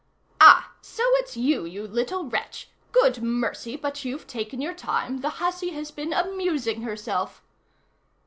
[0.39, 0.71] "Ah!
[0.81, 2.71] so it's you, you little wretch!
[2.91, 5.19] good mercy, but you've taken your time!
[5.21, 7.43] The hussy has been amusing herself!"